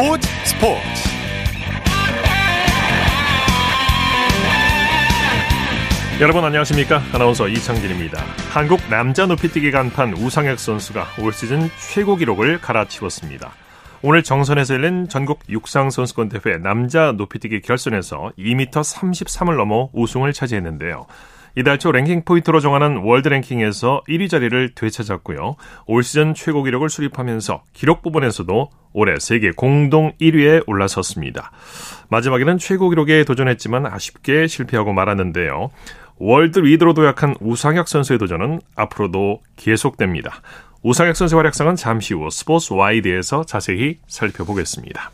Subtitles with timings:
[0.00, 0.80] 스포츠 스포츠.
[6.22, 7.02] 여러분 안녕하십니까?
[7.12, 8.24] 아나운서 이창진입니다.
[8.50, 13.52] 한국 남자 높이뛰기 간판 우상혁 선수가 올 시즌 최고 기록을 갈아치웠습니다.
[14.00, 21.04] 오늘 정선에서 열린 전국 육상선수권 대회 남자 높이뛰기 결선에서 2m 33을 넘어 우승을 차지했는데요.
[21.56, 25.56] 이달 초 랭킹 포인트로 정하는 월드 랭킹에서 1위 자리를 되찾았고요.
[25.86, 31.52] 올 시즌 최고 기록을 수립하면서 기록 부분에서도 올해 세계 공동 1위에 올라섰습니다.
[32.08, 35.70] 마지막에는 최고 기록에 도전했지만 아쉽게 실패하고 말았는데요.
[36.16, 40.42] 월드 리더로 도약한 우상혁 선수의 도전은 앞으로도 계속됩니다.
[40.82, 45.10] 우상혁 선수의 활약상은 잠시 후 스포츠 와이드에서 자세히 살펴보겠습니다.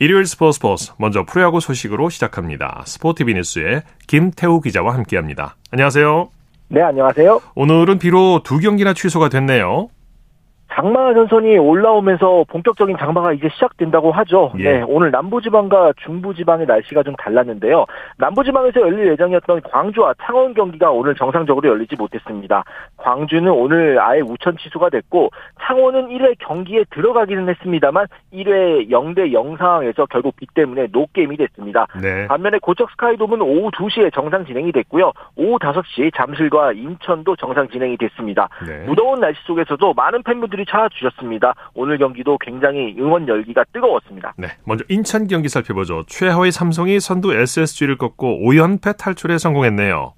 [0.00, 2.82] 일요일 스포츠 스포츠 먼저 프로야구 소식으로 시작합니다.
[2.86, 5.56] 스포티비 뉴스의 김태우 기자와 함께합니다.
[5.72, 6.28] 안녕하세요.
[6.68, 7.40] 네, 안녕하세요.
[7.56, 9.88] 오늘은 비록 두 경기나 취소가 됐네요.
[10.78, 14.52] 장마 전선이 올라오면서 본격적인 장마가 이제 시작된다고 하죠.
[14.60, 14.62] 예.
[14.62, 17.84] 네, 오늘 남부지방과 중부지방의 날씨가 좀 달랐는데요.
[18.18, 22.62] 남부지방에서 열릴 예정이었던 광주와 창원 경기가 오늘 정상적으로 열리지 못했습니다.
[22.96, 25.30] 광주는 오늘 아예 우천 취소가 됐고
[25.62, 31.88] 창원은 1회 경기에 들어가기는 했습니다만 1회 0대 0 상황에서 결국 비 때문에 노게임이 됐습니다.
[32.00, 32.28] 네.
[32.28, 35.10] 반면에 고척 스카이돔은 오후 2시에 정상 진행이 됐고요.
[35.34, 38.48] 오후 5시 잠실과 인천도 정상 진행이 됐습니다.
[38.64, 38.84] 네.
[38.86, 41.54] 무더운 날씨 속에서도 많은 팬분들이 찾아주셨습니다.
[41.74, 44.34] 오늘 경기도 굉장히 응원 열기가 뜨거웠습니다.
[44.36, 46.04] 네, 먼저 인천 경기 살펴보죠.
[46.06, 50.14] 최하위 삼성이 선두 SSG를 꺾고 5연패 탈출에 성공했네요.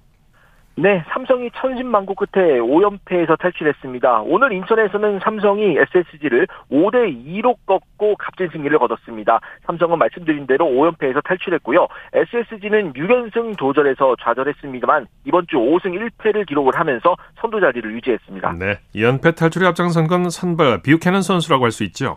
[0.80, 4.22] 네, 삼성이 천신만고 끝에 5연패에서 탈출했습니다.
[4.22, 9.40] 오늘 인천에서는 삼성이 SSG를 5대 2로 꺾고 값진 승리를 거뒀습니다.
[9.66, 11.86] 삼성은 말씀드린 대로 5연패에서 탈출했고요.
[12.14, 18.54] SSG는 6연승 도전에서 좌절했습니다만 이번 주 5승 1패를 기록을 하면서 선두 자리를 유지했습니다.
[18.58, 22.16] 네, 2연패 탈출에 앞장선 건 선발 뷰캐넌 선수라고 할 수 있죠.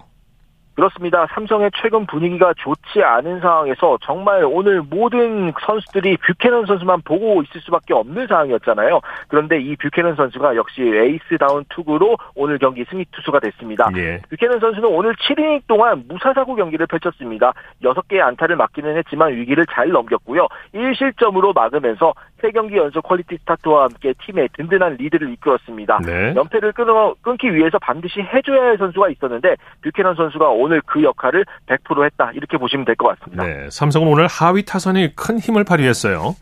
[0.75, 1.27] 그렇습니다.
[1.31, 7.93] 삼성의 최근 분위기가 좋지 않은 상황에서 정말 오늘 모든 선수들이 뷰캐넌 선수만 보고 있을 수밖에
[7.93, 8.99] 없는 상황이었잖아요.
[9.27, 13.89] 그런데 이 뷰캐넌 선수가 역시 에이스다운 투구로 오늘 경기 승리 투수가 됐습니다.
[13.95, 14.19] 예.
[14.29, 17.53] 뷰캐넌 선수는 오늘 7이닝 동안 무사사구 경기를 펼쳤습니다.
[17.83, 20.47] 6개의 안타를 맞기는 했지만 위기를 잘 넘겼고요.
[20.73, 25.99] 1실점으로 막으면서 3경기 연속 퀄리티 스타트와 함께 팀의 든든한 리드를 이끌었습니다.
[26.05, 26.33] 네.
[26.35, 32.05] 연패를 끊어, 끊기 위해서 반드시 해줘야 할 선수가 있었는데 뷰캐넌 선수가 오늘 그 역할을 100%
[32.05, 33.43] 했다 이렇게 보시면 될 것 같습니다.
[33.45, 36.35] 네, 삼성은 오늘 하위 타선이 큰 힘을 발휘했어요.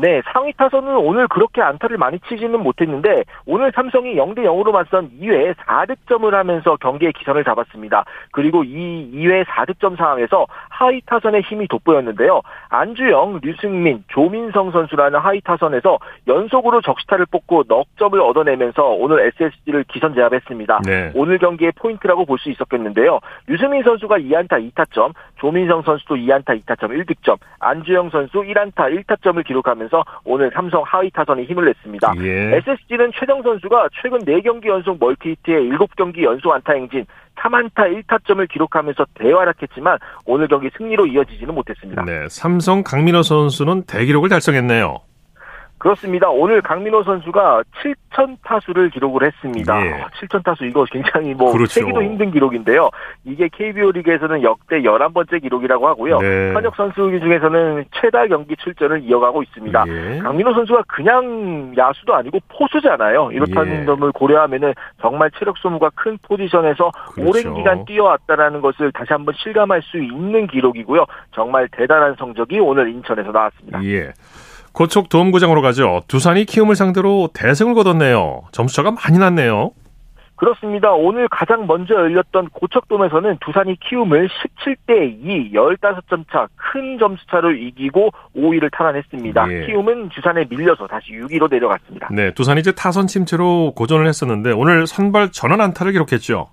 [0.00, 5.54] 네, 상위 타선은 오늘 그렇게 안타를 많이 치지는 못했는데 오늘 삼성이 0대 0으로 맞선 2회에
[5.54, 8.04] 4득점을 하면서 경기의 기선을 잡았습니다.
[8.32, 12.40] 그리고 이 2회 4득점 상황에서 하위 타선의 힘이 돋보였는데요.
[12.70, 20.14] 안주형, 류승민, 조민성 선수라는 하위 타선에서 연속으로 적시타를 뽑고 넉 점을 얻어내면서 오늘 SSG를 기선
[20.14, 20.80] 제압했습니다.
[20.84, 21.10] 네.
[21.14, 23.18] 오늘 경기의 포인트라고 볼 수 있었겠는데요.
[23.48, 30.04] 류승민 선수가 2안타 2타점, 조민성 선수도 2안타 2타점 1득점, 안주영 선수 1안타 1타점을 기록하면서 하면서
[30.24, 32.12] 오늘 삼성 하위 타선에 힘을 냈습니다.
[32.18, 32.56] 예.
[32.56, 37.04] SSG는 최정 선수가 최근 4경기 연속 멀티히트에 7경기 연속 안타 행진
[37.36, 42.04] 3안타 1타점을 기록하면서 대활약했지만 오늘 경기 승리로 이어지지는 못했습니다.
[42.04, 45.00] 네, 삼성 강민호 선수는 대기록을 달성했네요.
[45.78, 46.28] 그렇습니다.
[46.28, 49.86] 오늘 강민호 선수가 7천 타수를 기록을 했습니다.
[49.86, 50.04] 예.
[50.20, 51.80] 7천 타수 이거 굉장히 뭐 그렇죠.
[51.80, 52.90] 세기도 힘든 기록인데요.
[53.24, 56.18] 이게 KBO 리그에서는 역대 11번째 기록이라고 하고요.
[56.18, 56.52] 네.
[56.52, 59.84] 현역 선수 중에서는 최다 경기 출전을 이어가고 있습니다.
[59.88, 60.18] 예.
[60.18, 63.30] 강민호 선수가 그냥 야수도 아니고 포수잖아요.
[63.32, 63.86] 이렇다는 예.
[63.86, 67.30] 점을 고려하면은 정말 체력 소모가 큰 포지션에서 그렇죠.
[67.30, 71.04] 오랜 기간 뛰어왔다라는 것을 다시 한번 실감할 수 있는 기록이고요.
[71.32, 73.84] 정말 대단한 성적이 오늘 인천에서 나왔습니다.
[73.84, 74.12] 예.
[74.78, 76.02] 고척 도움구장으로 가죠.
[76.06, 78.42] 두산이 키움을 상대로 대승을 거뒀네요.
[78.52, 79.72] 점수차가 많이 났네요.
[80.36, 80.92] 그렇습니다.
[80.92, 88.70] 오늘 가장 먼저 열렸던 고척돔에서는 두산이 키움을 17대 2, 15점 차 큰 점수차로 이기고 5위를
[88.70, 89.52] 탈환했습니다.
[89.52, 89.66] 예.
[89.66, 92.10] 키움은 두산에 밀려서 다시 6위로 내려갔습니다.
[92.12, 96.46] 네, 두산이 이제 타선 침체로 고전을 했었는데 오늘 선발 전원 안타를 기록했죠.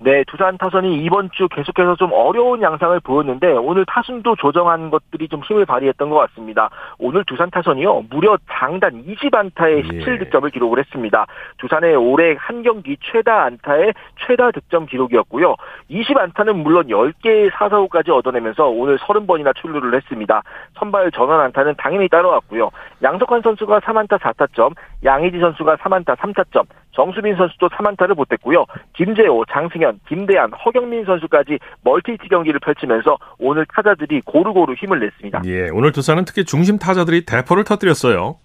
[0.00, 5.40] 네, 두산 타선이 이번 주 계속해서 좀 어려운 양상을 보였는데 오늘 타순도 조정한 것들이 좀
[5.40, 6.70] 힘을 발휘했던 것 같습니다.
[6.98, 10.50] 오늘 두산 타선이요 무려 장단 20안타에 17득점을 예.
[10.50, 11.26] 기록을 했습니다.
[11.58, 13.92] 두산의 올해 한 경기 최다 안타의
[14.24, 15.56] 최다 득점 기록이었고요.
[15.88, 20.42] 20 안타는 물론 10개의 사사구까지 얻어내면서 오늘 30번이나 출루를 했습니다.
[20.74, 22.70] 선발 전원 안타는 당연히 따라왔고요.
[23.02, 26.66] 양석환 선수가 3안타 4타점, 양희지 선수가 3안타 3타점,
[26.98, 28.64] 정수빈 선수도 3안타를 보탰고요.
[28.94, 35.42] 김재호, 장승현, 김대한, 허경민 선수까지 멀티히트 경기를 펼치면서 오늘 타자들이 고루고루 힘을 냈습니다.
[35.46, 38.38] 예, 오늘 두산은 특히 중심 타자들이 대포를 터뜨렸어요.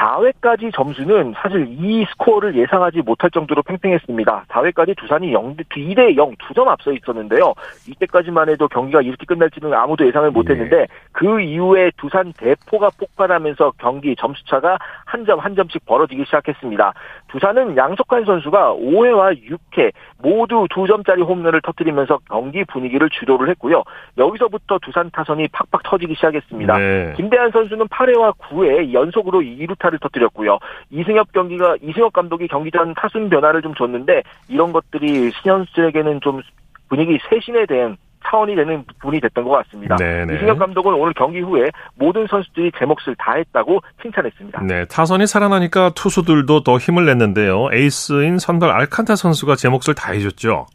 [0.00, 4.44] 4회까지 점수는 사실 이 스코어를 예상하지 못할 정도로 팽팽했습니다.
[4.48, 7.54] 4회까지 두산이 0, 2대 0, 2점 앞서 있었는데요.
[7.88, 10.86] 이때까지만 해도 경기가 이렇게 끝날지는 아무도 예상을 못했는데 네.
[11.12, 16.92] 그 이후에 두산 대포가 폭발하면서 경기 점수차가 한 점 한 점씩 벌어지기 시작했습니다.
[17.28, 23.82] 두산은 양석환 선수가 5회와 6회 모두 2점짜리 홈런을 터뜨리면서 경기 분위기를 주도를 했고요.
[24.18, 26.78] 여기서부터 두산 타선이 팍팍 터지기 시작했습니다.
[26.78, 27.14] 네.
[27.16, 30.58] 김대한 선수는 8회와 9회 연속으로 2루타 를 터뜨렸고요.
[30.90, 36.40] 이승엽 경기가 이승엽 감독이 경기 전 타순 변화를 좀 줬는데 이런 것들이 선수에게는 좀
[36.88, 37.96] 분위기 쇄신에 대한
[38.26, 39.96] 차원이 되는 부분이 됐던 것 같습니다.
[39.96, 40.36] 네네.
[40.36, 44.62] 이승엽 감독은 오늘 경기 후에 모든 선수들이 제 몫을 다했다고 칭찬했습니다.
[44.62, 47.70] 네, 타선이 살아나니까 투수들도 더 힘을 냈는데요.
[47.72, 50.66] 에이스인 선발 알칸타라 선수가 제 몫을 다해줬죠.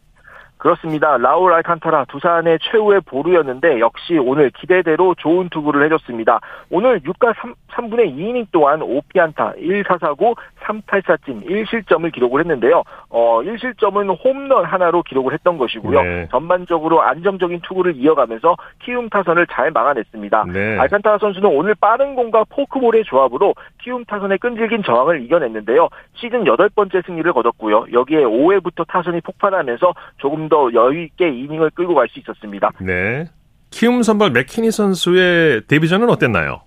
[0.66, 1.16] 그렇습니다.
[1.16, 6.40] 라울 알칸타라 두산의 최후의 보루였는데 역시 오늘 기대대로 좋은 투구를 해줬습니다.
[6.70, 10.34] 오늘 6과 3, 3분의 2이닝 동안 5피안타, 1사사고
[10.64, 12.82] 3탈사진 1실점을 기록을 했는데요.
[13.10, 16.02] 어, 1실점은 홈런 하나로 기록을 했던 것이고요.
[16.02, 16.28] 네.
[16.32, 20.46] 전반적으로 안정적인 투구를 이어가면서 키움 타선을 잘 막아냈습니다.
[20.52, 20.78] 네.
[20.80, 25.88] 알칸타라 선수는 오늘 빠른 공과 포크볼의 조합으로 키움 타선의 끈질긴 저항을 이겨냈는데요.
[26.14, 27.86] 시즌 8번째 승리를 거뒀고요.
[27.92, 32.70] 여기에 5회부터 타선이 폭발하면서 조금 더 여유 있게 이닝을 끌고 갈 수 있었습니다.
[32.80, 33.26] 네.
[33.70, 36.60] 키움 선발 맥키니 선수의 데뷔전은 어땠나요?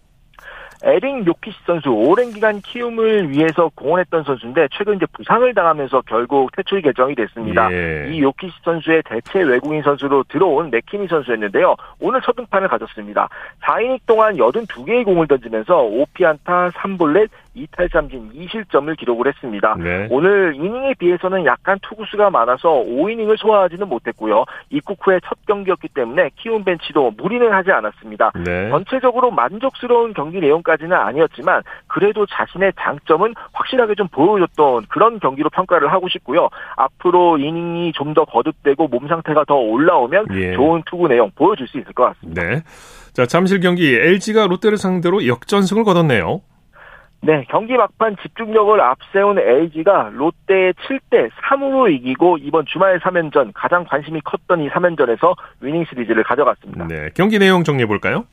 [0.82, 6.82] 에릭 요키시 선수 오랜 기간 키움을 위해서 공헌했던 선수인데 최근 이제 부상을 당하면서 결국 퇴출이
[6.82, 7.70] 결정이 됐습니다.
[7.74, 8.08] 예.
[8.10, 11.76] 이 요키시 선수의 대체 외국인 선수로 들어온 맥키니 선수였는데요.
[12.00, 13.28] 오늘 첫 등판을 가졌습니다.
[13.62, 17.30] 4이닝 동안 82개의 공을 던지면서 5피안타 3볼넷
[17.68, 19.76] 2탈삼진 2실점을 기록을 했습니다.
[19.80, 20.08] 네.
[20.10, 24.44] 오늘 이닝에 비해서는 약간 투구수가 많아서 5이닝을 소화하지는 못했고요.
[24.70, 28.32] 입국 후에 첫 경기였기 때문에 키움 벤치도 무리는 하지 않았습니다.
[28.44, 28.70] 네.
[28.70, 36.10] 전체적으로 만족스러운 경기 내용까지는 아니었지만 그래도 자신의 장점은 확실하게 좀 보여줬던 그런 경기로 평가를 하고
[36.10, 36.50] 싶고요.
[36.76, 40.54] 앞으로 이닝이 좀 더 거듭되고 몸 상태가 더 올라오면 예.
[40.54, 42.42] 좋은 투구 내용 보여줄 수 있을 것 같습니다.
[42.42, 42.64] 네.
[43.14, 46.42] 자, 잠실 경기 LG가 롯데를 상대로 역전승을 거뒀네요.
[47.22, 54.22] 네, 경기 막판 집중력을 앞세운 LG가 롯데의 7대 3으로 이기고 이번 주말 3연전 가장 관심이
[54.22, 56.88] 컸던 이 3연전에서 위닝 시리즈를 가져갔습니다.
[56.88, 58.26] 네, 경기 내용 정리해 볼까요?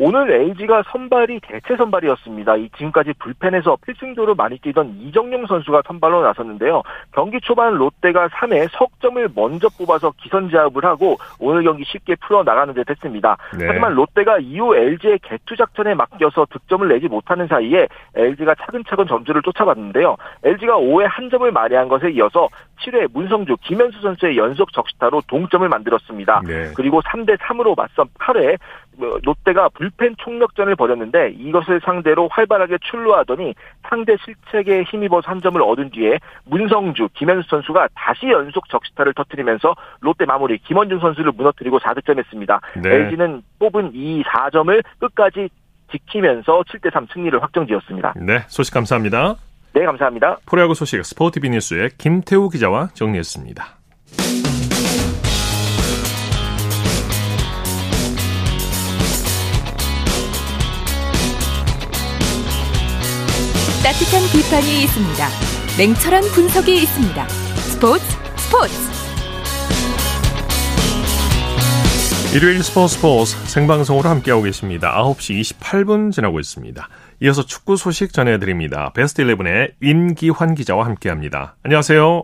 [0.00, 2.56] 오늘 LG가 선발이 대체 선발이었습니다.
[2.56, 6.82] 이 지금까지 불펜에서 필승조를 많이 뛰던 이정용 선수가 선발로 나섰는데요.
[7.12, 13.36] 경기 초반 롯데가 3회 석점을 먼저 뽑아서 기선제압을 하고 오늘 경기 쉽게 풀어나가는 듯 했습니다.
[13.58, 13.66] 네.
[13.66, 20.16] 하지만 롯데가 이후 LG의 개투 작전에 맡겨서 득점을 내지 못하는 사이에 LG가 차근차근 점수를 쫓아봤는데요.
[20.44, 22.48] LG가 5회 한 점을 만회한 것에 이어서
[22.82, 26.42] 7회 문성주, 김현수 선수의 연속 적시타로 동점을 만들었습니다.
[26.46, 26.70] 네.
[26.76, 28.56] 그리고 3대 3으로 맞선 8회 뭐,
[28.98, 33.54] 롯데가 불펜 총력전을 벌였는데 이것을 상대로 활발하게 출루하더니
[33.88, 40.24] 상대 실책에 힘입어서 한 점을 얻은 뒤에 문성주, 김현수 선수가 다시 연속 적시타를 터뜨리면서 롯데
[40.24, 42.60] 마무리 김원준 선수를 무너뜨리고 4득점했습니다.
[42.82, 42.90] 네.
[42.90, 45.48] LG는 뽑은 이 4점을 끝까지
[45.90, 48.14] 지키면서 7대3 승리를 확정지었습니다.
[48.16, 49.36] 네, 소식 감사합니다.
[49.72, 50.38] 네, 감사합니다.
[50.46, 53.64] 프로야구 소식 스포티비 뉴스의 김태우 기자와 정리했습니다.
[63.98, 65.26] 따뜻한 비판이 있습니다.
[65.76, 67.28] 냉철한 분석이 있습니다.
[67.28, 68.04] 스포츠
[68.36, 68.72] 스포츠
[72.36, 74.94] 일요일 스포츠 스포츠 생방송으로 함께하고 계십니다.
[75.02, 76.88] 9시 28분 지나고 있습니다.
[77.22, 78.92] 이어서 축구 소식 전해드립니다.
[78.94, 81.56] 베스트 11의 임기환 기자와 함께합니다.
[81.64, 82.22] 안녕하세요.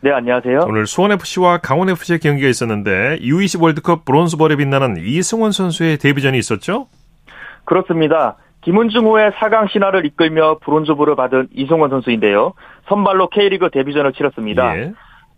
[0.00, 0.62] 네, 안녕하세요.
[0.66, 6.88] 오늘 수원FC와 강원FC의 경기가 있었는데 U20 월드컵 브론즈볼에 빛나는 이승원 선수의 데뷔전이 있었죠?
[7.66, 8.36] 그렇습니다.
[8.64, 12.54] 김은중 후에 4강 신화를 이끌며 브론즈볼을 받은 이승원 선수인데요.
[12.88, 14.78] 선발로 K리그 데뷔전을 치렀습니다.
[14.78, 14.92] 예.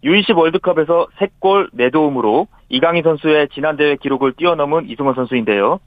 [0.05, 5.81] U20 월드컵에서 3골 4도움으로 이강인 선수의 지난 대회 기록을 뛰어넘은 이승원 선수인데요.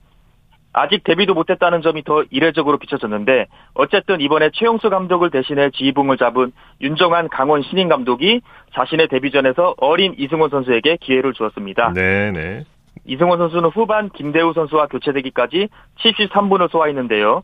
[0.74, 7.30] 아직 데뷔도 못했다는 점이 더 이례적으로 비춰졌는데 어쨌든 이번에 최용수 감독을 대신해 지휘봉을 잡은 윤정한
[7.30, 8.42] 강원 신인 감독이
[8.76, 11.94] 자신의 데뷔전에서 어린 이승원 선수에게 기회를 주었습니다.
[11.94, 12.66] 네네.
[13.10, 17.44] 이승원 선수는 후반 김대우 선수와 교체되기까지 73분을 소화했는데요.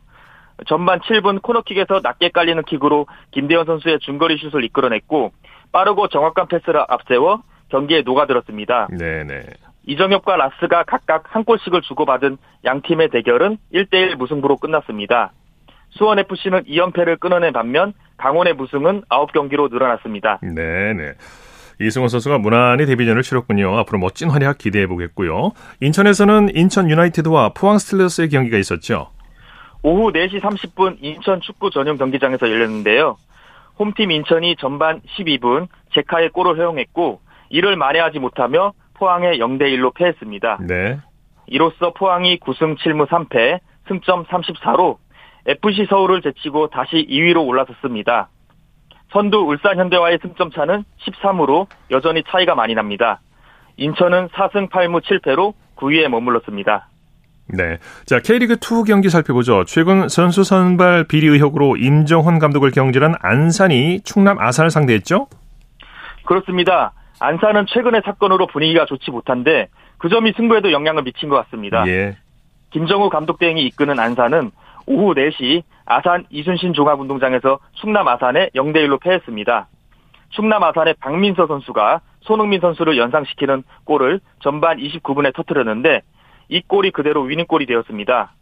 [0.66, 5.32] 전반 7분 코너킥에서 낮게 깔리는 킥으로 김대현 선수의 중거리 슛을 이끌어냈고
[5.72, 8.88] 빠르고 정확한 패스를 앞세워 경기에 녹아들었습니다.
[8.96, 9.42] 네네.
[9.86, 15.32] 이정엽과 라스가 각각 한 골씩을 주고받은 양 팀의 대결은 1대1 무승부로 끝났습니다.
[15.90, 20.38] 수원FC는 2연패를 끊어낸 반면 강원의 무승은 9경기로 늘어났습니다.
[20.42, 21.12] 네네.
[21.80, 23.76] 이승원 선수가 무난히 데뷔전을 치렀군요.
[23.78, 25.52] 앞으로 멋진 활약 기대해 보겠고요.
[25.80, 29.08] 인천에서는 인천 유나이티드와 포항 스틸러스의 경기가 있었죠.
[29.82, 33.16] 오후 4시 30분 인천 축구 전용 경기장에서 열렸는데요.
[33.78, 40.60] 홈팀 인천이 전반 12분 제카의 골을 허용했고 이를 만회하지 못하며 포항에 0대1로 패했습니다.
[40.66, 40.98] 네.
[41.46, 44.96] 이로써 포항이 9승 7무 3패, 승점 34로
[45.46, 48.30] FC 서울을 제치고 다시 2위로 올라섰습니다.
[49.12, 53.20] 선두 울산 현대와의 승점 차는 13으로 여전히 차이가 많이 납니다.
[53.76, 56.88] 인천은 4승 8무 7패로 9위에 머물렀습니다.
[57.48, 57.78] 네.
[58.06, 59.64] 자, K리그2 경기 살펴보죠.
[59.64, 65.28] 최근 선수 선발 비리 의혹으로 임정헌 감독을 경질한 안산이 충남 아산을 상대했죠?
[66.24, 66.92] 그렇습니다.
[67.20, 71.86] 안산은 최근의 사건으로 분위기가 좋지 못한데 그 점이 승부에도 영향을 미친 것 같습니다.
[71.86, 72.16] 예.
[72.70, 74.50] 김정우 감독 대행이 이끄는 안산은
[74.86, 79.68] 오후 4시 아산 이순신 종합운동장에서 충남 아산에 0대 1로 패했습니다.
[80.30, 86.02] 충남 아산의 박민서 선수가 손흥민 선수를 연상시키는 골을 전반 29분에 터뜨렸는데
[86.48, 88.32] 이 골이 그대로 위닝골이 되었습니다.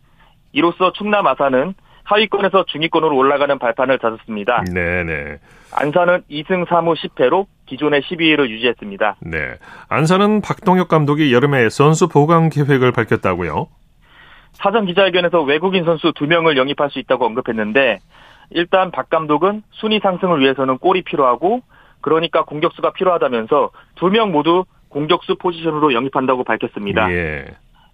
[0.53, 1.75] 이로써 충남 아산은
[2.05, 4.65] 하위권에서 중위권으로 올라가는 발판을 다졌습니다.
[4.73, 5.39] 네네.
[5.73, 9.17] 안산은 2승 3무 10패로 기존의 12위를 유지했습니다.
[9.21, 9.39] 네.
[9.89, 13.69] 안산은 박동혁 감독이 여름에 선수 보강 계획을 밝혔다고요?
[14.55, 18.01] 사전 기자회견에서 외국인 선수 2명을 영입할 수 있다고 언급했는데
[18.51, 21.61] 일단 박 감독은 순위 상승을 위해서는 골이 필요하고
[22.01, 27.11] 그러니까 공격수가 필요하다면서 2명 모두 공격수 포지션으로 영입한다고 밝혔습니다.
[27.11, 27.47] 예.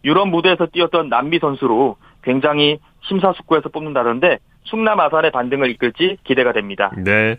[0.05, 6.91] 유럽 무대에서 뛰었던 남미 선수로 굉장히 심사숙고해서 뽑는다던데 충남 아산의 반등을 이끌지 기대가 됩니다.
[6.97, 7.39] 네.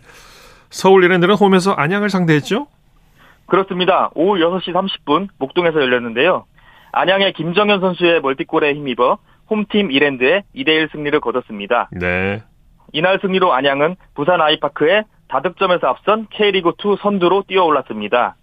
[0.70, 2.66] 서울 이랜드는 홈에서 안양을 상대했죠?
[3.46, 4.10] 그렇습니다.
[4.14, 6.46] 오후 6시 30분 목동에서 열렸는데요.
[6.92, 9.18] 안양의 김정현 선수의 멀티골에 힘입어
[9.50, 11.88] 홈팀 이랜드에 2대1 승리를 거뒀습니다.
[11.92, 12.42] 네.
[12.92, 18.36] 이날 승리로 안양은 부산 아이파크에 다득점에서 앞선 K리그2 선두로 뛰어올랐습니다.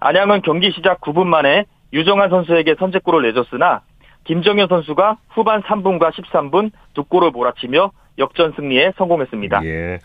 [0.00, 3.82] 안양은 경기 시작 9분 만에 유정환 선수에게 선제골을 내줬으나
[4.24, 9.64] 김정현 선수가 후반 3분과 13분 두 골을 몰아치며 역전 승리에 성공했습니다.
[9.64, 9.98] 예.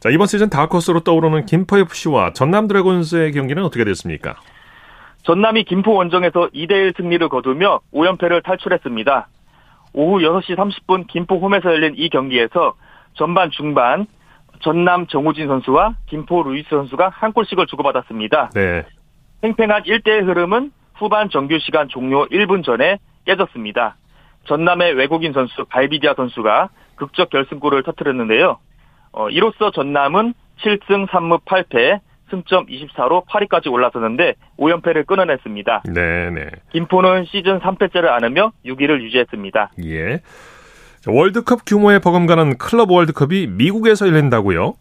[0.00, 4.36] 자, 이번 시즌 다크호스로 떠오르는 김포FC와 전남 드래곤스의 경기는 어떻게 됐습니까?
[5.22, 9.28] 전남이 김포 원정에서 2대1 승리를 거두며 5연패를 탈출했습니다.
[9.94, 12.74] 오후 6시 30분 김포 홈에서 열린 이 경기에서
[13.14, 14.06] 전반 중반
[14.60, 18.50] 전남 정우진 선수와 김포 루이스 선수가 한 골씩을 주고받았습니다.
[18.54, 18.84] 네.
[19.42, 23.96] 팽팽한 1대1 흐름은 후반 정규 시간 종료 1분 전에 깨졌습니다.
[24.44, 28.58] 전남의 외국인 선수 발비디아 선수가 극적 결승골을 터뜨렸는데요.
[29.12, 32.00] 어, 이로써 전남은 7승 3무 8패
[32.32, 35.82] 승점 24로 8위까지 올라섰는데 5연패를 끊어냈습니다.
[35.92, 36.48] 네네.
[36.72, 39.72] 김포는 시즌 3패째를 안으며 6위를 유지했습니다.
[39.84, 40.22] 예.
[41.06, 44.74] 월드컵 규모에 버금가는 클럽 월드컵이 미국에서 열린다고요?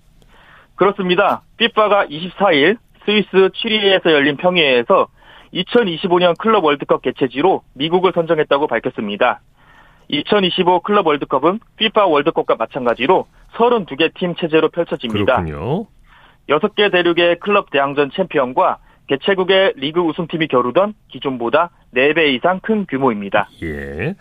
[0.75, 1.41] 그렇습니다.
[1.58, 5.08] 피파가 24일 스위스 취리에서 열린 평의회에서
[5.53, 9.41] 2025년 클럽 월드컵 개최지로 미국을 선정했다고 밝혔습니다.
[10.08, 15.43] 2025 클럽 월드컵은 피파 월드컵과 마찬가지로 32개 팀 체제로 펼쳐집니다.
[15.43, 15.88] 그렇군요.
[16.50, 23.50] 6개 대륙의 클럽 대항전 챔피언과 개최국의 리그 우승팀이 겨루던 기존보다 4배 이상 큰 규모입니다.
[23.64, 24.16] 예.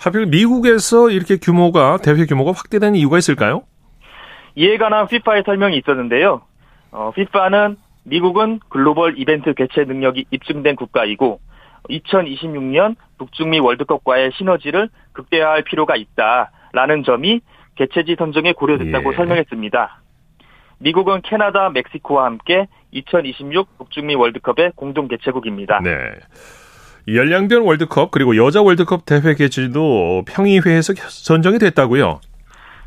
[0.00, 3.62] 하필 미국에서 이렇게 규모가, 대회 규모가 확대된 이유가 있을까요?
[4.56, 6.42] 이에 관한 피파의 설명이 있었는데요.
[6.90, 11.40] 어, 피파는 미국은 글로벌 이벤트 개최 능력이 입증된 국가이고
[11.88, 17.40] 2026년 북중미 월드컵과의 시너지를 극대화할 필요가 있다라는 점이
[17.76, 19.16] 개최지 선정에 고려됐다고 예.
[19.16, 20.00] 설명했습니다.
[20.84, 25.80] 미국은 캐나다, 멕시코와 함께 2026 북중미 월드컵의 공동 개최국입니다.
[25.82, 25.90] 네.
[27.08, 32.20] 연령별 월드컵 그리고 여자 월드컵 대회 개최도 평의회에서 선정이 됐다고요?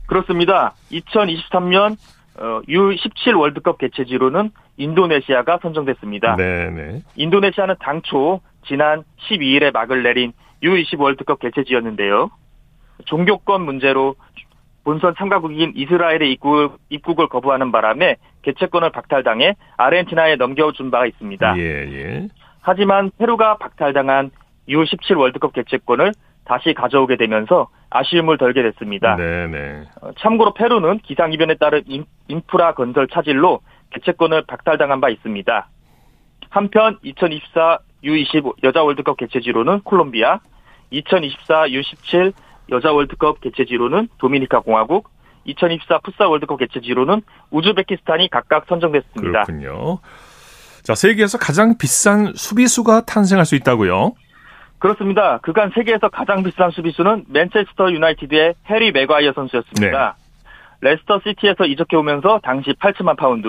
[0.05, 0.73] 그렇습니다.
[0.91, 1.97] 2023년
[2.37, 6.35] U17 어, 월드컵 개최지로는 인도네시아가 선정됐습니다.
[6.35, 6.69] 네네.
[6.69, 7.01] 네.
[7.15, 12.29] 인도네시아는 당초 지난 12일에 막을 내린 U20 월드컵 개최지였는데요.
[13.05, 14.15] 종교권 문제로
[14.87, 21.57] 본선 참가국인 이스라엘의 입국, 입국을 거부하는 바람에 개최권을 박탈당해 아르헨티나에 넘겨준 바가 있습니다.
[21.57, 22.27] 예, 예.
[22.61, 24.31] 하지만 페루가 박탈당한
[24.69, 26.13] U17 월드컵 개최권을
[26.45, 29.17] 다시 가져오게 되면서 아쉬움을 덜게 됐습니다.
[29.17, 29.47] 네네.
[29.47, 29.83] 네.
[30.01, 31.83] 어, 참고로 페루는 기상이변에 따른
[32.29, 35.67] 인프라 건설 차질로 개최권을 박탈당한 바 있습니다.
[36.49, 40.39] 한편 2024 U20 여자 월드컵 개최지로는 콜롬비아,
[40.91, 42.31] 2024 U17
[42.69, 45.09] 여자 월드컵 개최지로는 도미니카 공화국,
[45.45, 47.21] 2024 풋사 월드컵 개최지로는
[47.51, 49.43] 우즈베키스탄이 각각 선정됐습니다.
[49.43, 49.99] 그렇군요.
[50.83, 54.13] 자, 세계에서 가장 비싼 수비수가 탄생할 수 있다고요?
[54.79, 55.39] 그렇습니다.
[55.39, 60.15] 그간 세계에서 가장 비싼 수비수는 맨체스터 유나이티드의 해리 맥과이어 선수였습니다.
[60.17, 60.27] 네.
[60.81, 63.47] 레스터 시티에서 이적해 오면서 당시 8천만 파운드,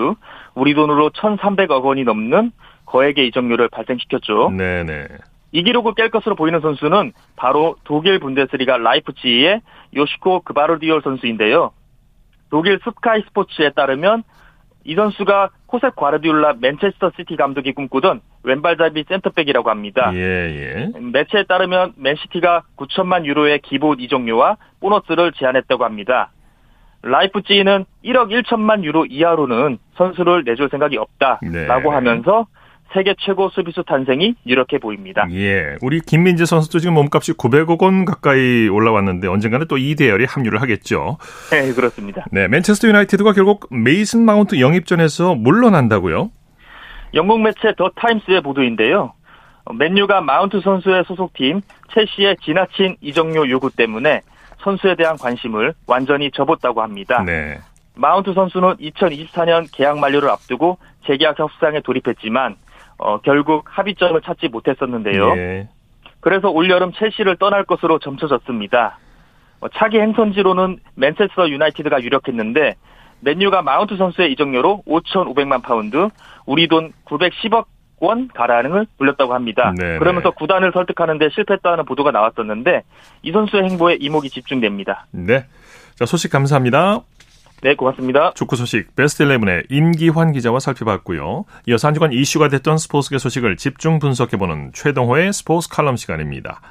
[0.55, 2.51] 우리 돈으로 1,300억 원이 넘는
[2.85, 4.49] 거액의 이적료를 발생시켰죠.
[4.49, 5.07] 네네.
[5.51, 9.61] 이 기록을 깰 것으로 보이는 선수는 바로 독일 분데스리가 라이프치히의
[9.95, 11.71] 요슈코 그바르디올 선수인데요.
[12.49, 14.23] 독일 스카이 스포츠에 따르면
[14.85, 20.11] 이 선수가 호셉 과르디올라 맨체스터 시티 감독이 꿈꾸던 왼발잡이 센터백이라고 합니다.
[20.13, 20.99] 예, 예.
[20.99, 26.31] 매체에 따르면 맨시티가 9천만 유로의 기본 이적료와 보너스를 제안했다고 합니다.
[27.01, 31.95] 라이프치히는 1억 1천만 유로 이하로는 선수를 내줄 생각이 없다라고 네.
[31.95, 32.47] 하면서
[32.93, 35.27] 세계 최고 수비수 탄생이 이렇게 보입니다.
[35.31, 35.75] 예.
[35.81, 41.17] 우리 김민재 선수도 지금 몸값이 900억 원 가까이 올라왔는데 언젠가는 또 이 대열에 합류를 하겠죠.
[41.51, 42.25] 네, 그렇습니다.
[42.31, 46.31] 네, 맨체스터 유나이티드가 결국 메이슨 마운트 영입전에서 물러난다고요?
[47.13, 49.13] 영국 매체 더 타임스의 보도인데요.
[49.77, 51.61] 맨유가 마운트 선수의 소속팀
[51.93, 54.21] 첼시의 지나친 이적료 요구 때문에
[54.63, 57.23] 선수에 대한 관심을 완전히 접었다고 합니다.
[57.23, 57.59] 네.
[57.95, 62.55] 마운트 선수는 2024년 계약 만료를 앞두고 재계약 협상에 돌입했지만
[62.99, 65.33] 어, 결국 합의점을 찾지 못했었는데요.
[65.37, 65.67] 예.
[66.19, 68.99] 그래서 올여름 첼시를 떠날 것으로 점쳐졌습니다.
[69.61, 72.75] 어, 차기 행선지로는 맨체스터 유나이티드가 유력했는데
[73.21, 76.09] 맨유가 마운트 선수의 이적료로 5,500만 파운드,
[76.45, 77.65] 우리 돈 910억
[78.01, 79.73] 원 가량을 불렀다고 합니다.
[79.77, 79.99] 네네.
[79.99, 82.83] 그러면서 구단을 설득하는데 실패했다는 보도가 나왔었는데
[83.23, 85.05] 이 선수의 행보에 이목이 집중됩니다.
[85.11, 85.45] 네.
[85.95, 87.01] 자, 소식 감사합니다.
[87.61, 88.31] 네, 고맙습니다.
[88.35, 91.45] 축구 소식 베스트 11의 임기환 기자와 살펴봤고요.
[91.67, 96.61] 이어서 한 주간 이슈가 됐던 스포츠계 소식을 집중 분석해보는 최동호의 스포츠 칼럼 시간입니다.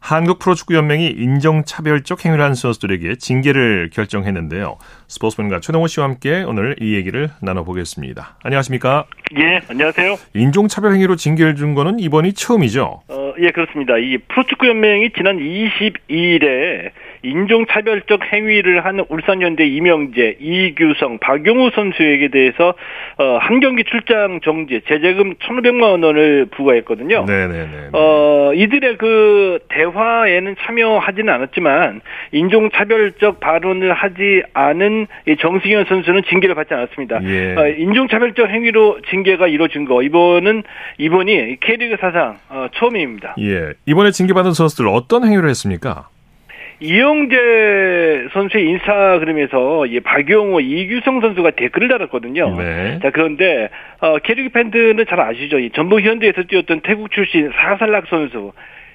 [0.00, 4.76] 한국 프로축구연맹이 인종차별적 행위를 한 선수들에게 징계를 결정했는데요.
[5.08, 8.36] 스포츠맨과 최동호 씨와 함께 오늘 이 얘기를 나눠보겠습니다.
[8.42, 9.06] 안녕하십니까?
[9.38, 10.16] 예, 안녕하세요.
[10.34, 13.02] 인종차별 행위로 징계를 준 거는 이번이 처음이죠?
[13.08, 13.96] 어, 예, 그렇습니다.
[13.98, 16.92] 이 프로축구연맹이 지난 22일에
[17.26, 22.74] 인종차별적 행위를 하는 울산현대 이명재, 이규성, 박용우 선수에게 대해서
[23.18, 27.24] 어, 한 경기 출장 정지, 제재금 1,500만 원을 부과했거든요.
[27.26, 27.88] 네네네.
[27.92, 32.00] 어, 이들의 그 대화에는 참여하지는 않았지만
[32.32, 35.06] 인종차별적 발언을 하지 않은
[35.40, 37.20] 정승현 선수는 징계를 받지 않았습니다.
[37.24, 37.54] 예.
[37.56, 40.62] 어, 인종차별적 행위로 징계가 이루어진 거 이번은
[40.98, 43.34] 이번이 K리그 사상 어, 처음입니다.
[43.40, 43.72] 예.
[43.86, 46.08] 이번에 징계받은 선수들 어떤 행위를 했습니까?
[46.80, 52.56] 이영재 선수의 인스타그램에서 이 박용호, 이규성 선수가 댓글을 달았거든요.
[52.56, 52.98] 네.
[53.02, 55.58] 자 그런데 어, 캐리그 팬들은 잘 아시죠?
[55.58, 58.52] 이 전북 현대에서 뛰었던 태국 출신 사살락 선수.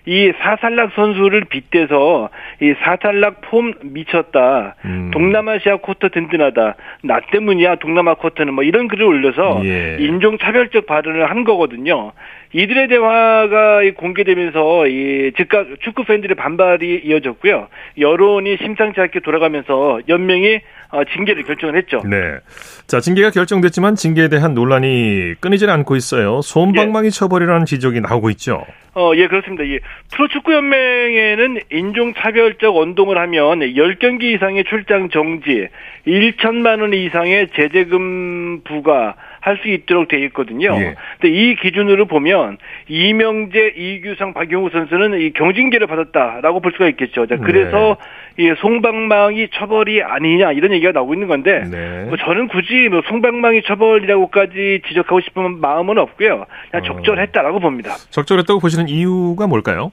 [0.08, 2.30] 이 사살락 선수를 빗대서
[2.62, 4.76] 이 사살락 폼 미쳤다.
[4.86, 5.12] 음.
[5.14, 6.76] 동남아시아 코트 든든하다.
[7.04, 9.98] 나 때문이야 동남아 코트는 뭐 이런 글을 올려서 예.
[10.00, 12.14] 인종 차별적 발언을 한 거거든요.
[12.54, 17.68] 이들의 대화가 공개되면서 이 즉각 축구 팬들의 반발이 이어졌고요.
[17.98, 20.60] 여론이 심상치 않게 돌아가면서 연맹이
[20.92, 22.02] 어, 징계를 결정을 했죠.
[22.06, 22.40] 네.
[22.86, 26.42] 자, 징계가 결정됐지만 징계에 대한 논란이 끊이질 않고 있어요.
[26.42, 27.10] 손방망이 예.
[27.10, 28.66] 처벌이라는 지적이 나오고 있죠.
[28.94, 29.66] 어, 예, 그렇습니다.
[29.66, 29.80] 예.
[30.12, 35.70] 프로축구연맹에는 인종차별적 운동을 하면 10경기 이상의 출장 정지,
[36.06, 40.74] 1천만 원 이상의 제재금 부과, 할 수 있도록 돼 있거든요.
[40.80, 40.96] 예.
[41.20, 47.26] 근데 이 기준으로 보면 이명재, 이규상, 박용우 선수는 이 경징계를 받았다라고 볼 수가 있겠죠.
[47.26, 47.98] 자, 그래서
[48.38, 48.46] 네.
[48.46, 52.06] 이 송방망이 처벌이 아니냐 이런 얘기가 나오고 있는 건데 네.
[52.08, 56.46] 뭐 저는 굳이 뭐 송방망이 처벌이라고까지 지적하고 싶은 마음은 없고요.
[56.72, 56.88] 그냥 어.
[56.88, 57.96] 적절했다라고 봅니다.
[58.12, 59.92] 적절했다고 보시는 이유가 뭘까요?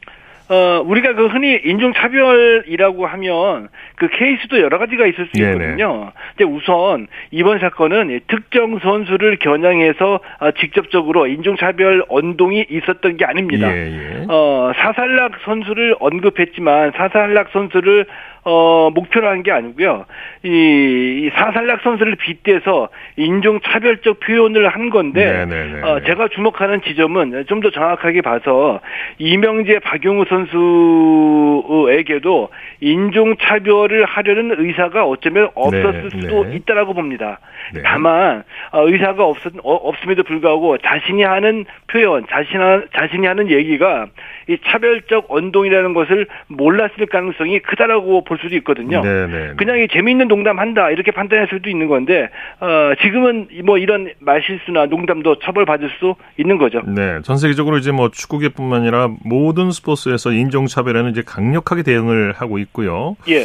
[0.49, 6.13] 어, 우리가 그 흔히 인종차별이라고 하면 그 케이스도 여러 가지가 있을 수 있거든요.
[6.35, 13.71] 이제 우선 이번 사건은 특정 선수를 겨냥해서 어, 직접적으로 인종차별 언동이 있었던 게 아닙니다.
[13.71, 14.27] 예, 예.
[14.29, 18.07] 어, 사살락 선수를 언급했지만 사살락 선수를
[18.49, 20.07] 어, 목표로 한게 아니고요.
[20.43, 25.67] 이, 이 사살락 선수를 빗대서 인종 차별적 표현을 한 건데 네네네.
[25.67, 26.07] 네, 네, 어, 네.
[26.07, 28.79] 제가 주목하는 지점은 좀 더 정확하게 봐서
[29.19, 36.57] 이명재 박용우 선수에게도 인종 차별을 하려는 의사가 어쩌면 없었을 네, 수도 네.
[36.57, 37.41] 있다라고 봅니다.
[37.75, 37.83] 네.
[37.85, 42.61] 다만 어, 의사가 없었 어, 없음에도 불구하고 자신이 하는 표현, 자신
[42.95, 44.07] 자신이 하는 얘기가
[44.49, 49.03] 이 차별적 언동이라는 것을 몰랐을 가능성이 크다라고 볼 수도 있거든요.
[49.03, 49.27] 네네.
[49.27, 52.29] 네, 그냥 이 재미있는 농담 한다 이렇게 판단할 수도 있는 건데
[52.61, 56.83] 어, 지금은 뭐 이런 말실수나 농담도 처벌받을 수 있는 거죠.
[56.87, 63.17] 네, 전 세계적으로 이제 뭐 축구계뿐만 아니라 모든 스포츠에서 인종차별에는 이제 강력하게 대응을 하고 있고요.
[63.29, 63.45] 예.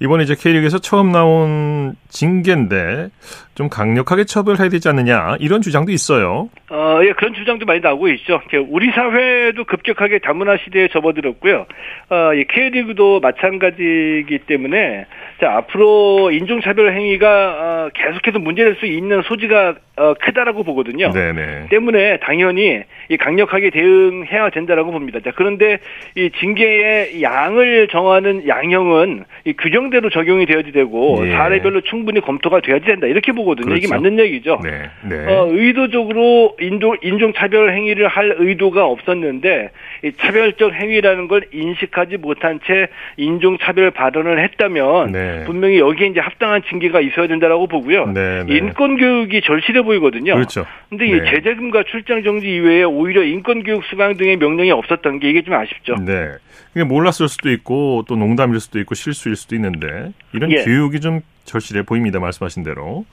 [0.00, 3.08] 이번에 이제 K리그에서 처음 나온 징계인데
[3.54, 6.48] 좀 강력하게 처벌해야 되지 않느냐 이런 주장도 있어요.
[6.70, 8.40] 어, 예, 그런 주장도 많이 나오고 있죠.
[8.68, 11.66] 우리 사회도 급격하게 다문화 시대에 접어들었고요.
[12.10, 15.06] 어, 예, K리그도 마찬가지이기 때문에
[15.40, 21.10] 자, 앞으로 인종차별 행위가 어, 계속해서 문제될 수 있는 소지가 어, 크다라고 보거든요.
[21.10, 21.68] 네네.
[21.70, 25.18] 때문에 당연히 이 강력하게 대응해야 된다라고 봅니다.
[25.24, 25.78] 자, 그런데
[26.14, 31.32] 이 징계의 양을 정하는 양형은 이 규정 대로 적용이 되어야 되고 예.
[31.32, 33.66] 사례별로 충분히 검토가 돼야지 된다 이렇게 보거든요.
[33.66, 33.78] 그렇죠.
[33.78, 34.60] 이게 맞는 얘기죠.
[34.62, 34.90] 네.
[35.08, 35.26] 네.
[35.26, 39.70] 어, 의도적으로 인종 인종 차별 행위를 할 의도가 없었는데
[40.04, 45.44] 이 차별적 행위라는 걸 인식하지 못한 채 인종 차별 발언을 했다면 네.
[45.44, 48.06] 분명히 여기에 이제 합당한 징계가 있어야 된다라고 보고요.
[48.06, 48.56] 네, 네.
[48.56, 50.34] 인권 교육이 절실해 보이거든요.
[50.34, 50.66] 그렇죠.
[50.88, 51.30] 근데 이 네.
[51.30, 55.96] 제재금과 출장 정지 이외에 오히려 인권 교육 수강 등의 명령이 없었던 게 이게 좀 아쉽죠.
[56.04, 56.28] 네.
[56.72, 59.77] 그게 몰랐을 수도 있고 또 농담일 수도 있고 실수일 수도 있는데
[60.32, 60.64] 이런 예.
[60.64, 62.20] 교육이 좀 절실해 보입니다.
[62.20, 63.04] 말씀하신 대로.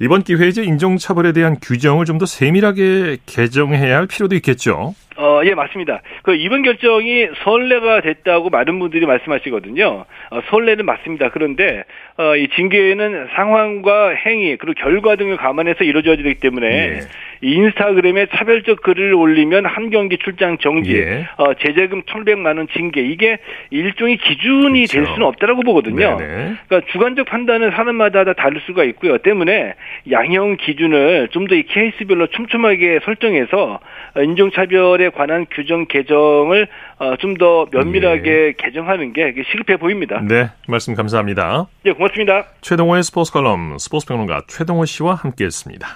[0.00, 4.94] 이번 기회에 이제 인종차별에 대한 규정을 좀 더 세밀하게 개정해야 할 필요도 있겠죠.
[5.16, 6.00] 어, 예, 맞습니다.
[6.22, 10.04] 그 이번 결정이 선례가 됐다고 많은 분들이 말씀하시거든요.
[10.30, 11.30] 어, 선례는 맞습니다.
[11.30, 11.84] 그런데
[12.16, 17.00] 어, 이 징계는 상황과 행위 그리고 결과 등을 감안해서 이루어져야 되기 때문에 예.
[17.42, 21.26] 인스타그램에 차별적 글을 올리면 한 경기 출장 정지, 예.
[21.36, 23.38] 어, 제재금 1,100만 원 징계 이게
[23.70, 24.92] 일종의 기준이 그렇죠.
[24.92, 26.16] 될 수는 없다라고 보거든요.
[26.16, 26.54] 네네.
[26.66, 29.18] 그러니까 주관적 판단은 사람마다 다 다를 수가 있고요.
[29.18, 29.74] 때문에
[30.10, 33.80] 양형 기준을 좀 더 이 케이스별로 촘촘하게 설정해서
[34.22, 38.52] 인종차별에 관한 규정 개정을 어, 좀더 면밀하게 예.
[38.56, 40.20] 개정하는 게 시급해 보입니다.
[40.22, 41.66] 네, 말씀 감사합니다.
[41.82, 42.44] 네, 고맙습니다.
[42.62, 45.86] 최동호의 스포츠 칼럼 스포츠 평론가 최동호 씨와 함께했습니다.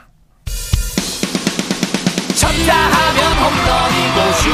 [2.39, 4.49] 쳤다 하면 홈런이고 슛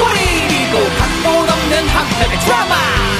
[0.00, 2.74] 골이고 각본 없는 한편의 드라마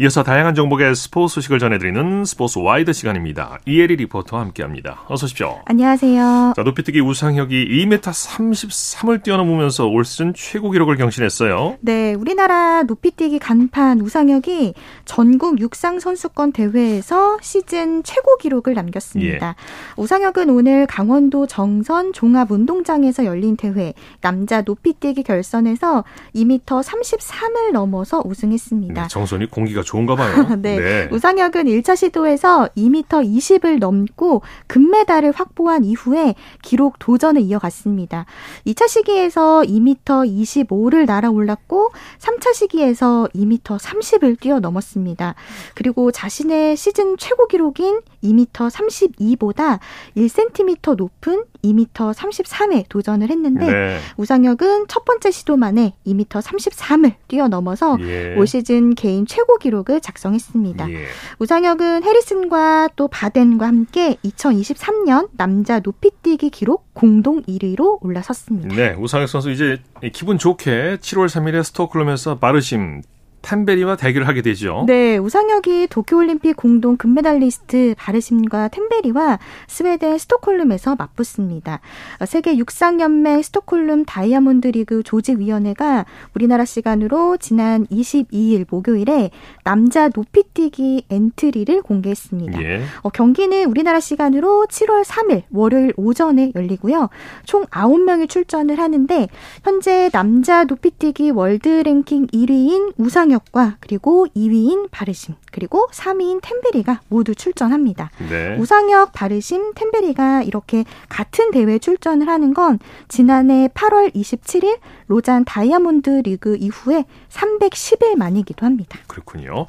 [0.00, 3.58] 이어서 다양한 정보의 스포츠 소식을 전해드리는 스포츠 와이드 시간입니다.
[3.66, 5.02] 이혜리 리포터와 함께합니다.
[5.08, 5.60] 어서 오십시오.
[5.66, 6.54] 안녕하세요.
[6.56, 11.76] 자, 높이뛰기 우상혁이 2m 33을 뛰어넘으면서 올 시즌 최고 기록을 경신했어요.
[11.82, 14.72] 네, 우리나라 높이뛰기 간판 우상혁이
[15.04, 19.48] 전국 육상 선수권 대회에서 시즌 최고 기록을 남겼습니다.
[19.48, 19.54] 예.
[20.00, 29.02] 우상혁은 오늘 강원도 정선 종합운동장에서 열린 대회 남자 높이뛰기 결선에서 2m 33을 넘어서 우승했습니다.
[29.02, 30.46] 네, 정선이 공기가 좋은가 봐요.
[30.62, 30.78] 네.
[30.78, 31.08] 네.
[31.10, 38.24] 우상혁은 1차 시도에서 2m 20을 넘고 금메달을 확보한 이후에 기록 도전을 이어갔습니다.
[38.66, 45.34] 2차 시기에서 2m 25를 날아올랐고 3차 시기에서 2m 30을 뛰어넘었습니다.
[45.74, 49.80] 그리고 자신의 시즌 최고 기록인 2m 32보다
[50.16, 53.98] 1cm 높은 2m 33에 도전을 했는데 네.
[54.16, 58.34] 우상혁은 첫 번째 시도만에 2m 33을 뛰어넘어서 예.
[58.36, 60.90] 올 시즌 개인 최고 기록을 작성했습니다.
[60.90, 61.06] 예.
[61.38, 68.74] 우상혁은 해리슨과 또 바덴과 함께 2023년 남자 높이뛰기 기록 공동 1위로 올라섰습니다.
[68.74, 69.78] 네, 우상혁 선수 이제
[70.12, 73.02] 기분 좋게 7월 3일에 스톡홀름에서 마르심
[73.42, 74.84] 템베리와 대결을 하게 되죠.
[74.86, 81.80] 네, 우상혁이 도쿄올림픽 공동 금메달리스트 바르심과 템베리와 스웨덴 스톡홀름에서 맞붙습니다.
[82.26, 89.30] 세계 육상연맹 스톡홀름 다이아몬드 리그 조직위원회가 우리나라 시간으로 지난 22일 목요일에
[89.64, 92.62] 남자 높이뛰기 엔트리를 공개했습니다.
[92.62, 92.82] 예.
[93.02, 97.08] 어, 경기는 우리나라 시간으로 7월 3일 월요일 오전에 열리고요.
[97.44, 99.28] 총 9명이 출전을 하는데
[99.64, 107.34] 현재 남자 높이뛰기 월드 랭킹 1위인 우상 우상혁과 그리고 2위인 바르심 그리고 3위인 템베리가 모두
[107.34, 108.10] 출전합니다.
[108.28, 108.56] 네.
[108.58, 116.56] 우상혁, 바르심, 템베리가 이렇게 같은 대회에 출전을 하는 건 지난해 8월 27일 로잔 다이아몬드 리그
[116.56, 118.98] 이후에 310일 만이기도 합니다.
[119.06, 119.66] 그렇군요.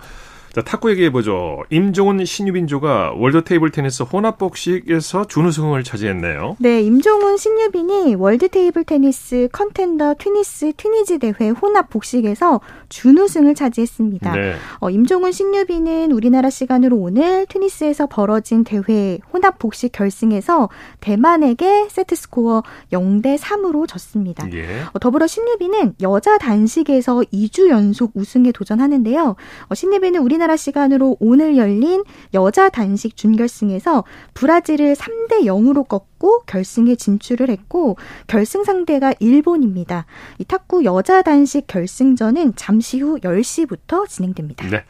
[0.54, 1.64] 자, 탁구 얘기해보죠.
[1.70, 6.58] 임종훈 신유빈조가 월드 테이블 테니스 혼합복식에서 준우승을 차지했네요.
[6.60, 12.60] 네, 임종훈 신유빈이 월드 테이블 테니스 컨텐더 튜니스 튜니지 대회 혼합복식에서
[12.90, 14.36] 준우승을 차지했습니다.
[14.36, 14.56] 네.
[14.82, 20.68] 어, 임종훈 신유빈은 우리나라 시간으로 오늘 튜니스에서 벌어진 대회 혼합복식 결승에서
[21.00, 24.46] 대만에게 세트스코어 0대 3으로 졌습니다.
[24.52, 24.82] 예.
[24.92, 29.36] 어, 더불어 신유빈은 여자 단식에서 2주 연속 우승에 도전하는데요.
[29.70, 36.96] 어, 신유빈은 우리나라 우리나라 시간으로 오늘 열린 여자 단식 준결승에서 브라질을 3대 0으로 꺾고 결승에
[36.96, 40.08] 진출을 했고 결승 상대가 일본입니다.
[40.40, 44.68] 이 탁구 여자 단식 결승전은 잠시 후 10시부터 진행됩니다.
[44.68, 44.84] 네.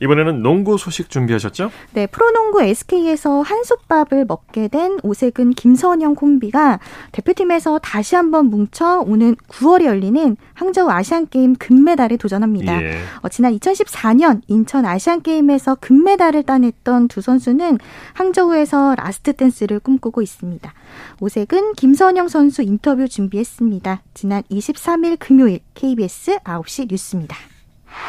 [0.00, 1.70] 이번에는 농구 소식 준비하셨죠?
[1.92, 6.80] 네, 프로농구 SK에서 한솥밥을 먹게 된 오세근 김선형 콤비가
[7.12, 12.82] 대표팀에서 다시 한번 뭉쳐 오는 9월에 열리는 항저우 아시안 게임 금메달에 도전합니다.
[12.82, 12.98] 예.
[13.20, 17.78] 어, 지난 2014년 인천 아시안 게임에서 금메달을 따냈던 두 선수는
[18.14, 20.72] 항저우에서 last dance를 꿈꾸고 있습니다.
[21.20, 24.02] 오세근 김선형 선수 인터뷰 준비했습니다.
[24.14, 27.36] 지난 23일 금요일 KBS 9시 뉴스입니다.